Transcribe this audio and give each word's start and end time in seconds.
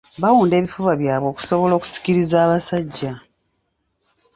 Bawunda 0.21 0.53
ebifuba 0.57 0.91
byabwe 1.01 1.27
okusobola 1.33 1.73
okusikiriza 1.75 2.35
abasajja. 2.45 3.13